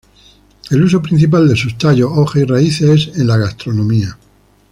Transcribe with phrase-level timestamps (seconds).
[0.71, 4.17] El uso principal de sus tallos, hojas, y raíces es en la gastronomía.